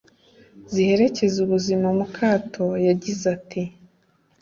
ziherekeza 0.71 1.37
ubuzima 1.45 1.87
mu 1.97 2.05
kato 2.15 2.65
yagize 2.87 3.23
ati 3.35 3.61